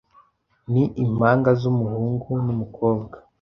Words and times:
Ni 0.71 0.83
impanga 1.03 1.49
z’umuhungu 1.59 2.29
n’umukobwa 2.45 3.15